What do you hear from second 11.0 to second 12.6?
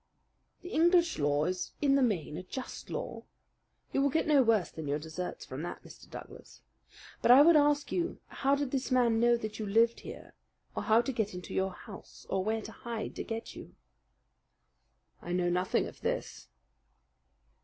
to get into your house, or